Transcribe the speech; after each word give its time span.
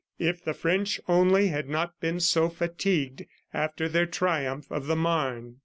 If 0.17 0.43
the 0.43 0.55
French 0.55 0.99
only 1.07 1.49
had 1.49 1.69
not 1.69 1.99
been 1.99 2.19
so 2.21 2.49
fatigued 2.49 3.27
after 3.53 3.87
their 3.87 4.07
triumph 4.07 4.65
of 4.71 4.87
the 4.87 4.95
Marne! 4.95 5.57